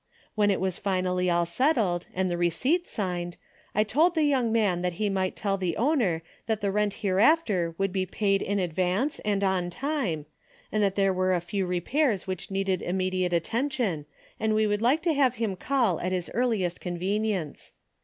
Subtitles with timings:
[0.33, 3.37] When it was finally all settled and the receipt signed,
[3.75, 7.75] I told the young man that he might tell the owner that the rent hereafter
[7.77, 10.25] would be paid in advance and on time,
[10.71, 14.07] and that there were a few repairs which needed immediate attention
[14.39, 17.73] and we would like to have him call at his earliest convenience.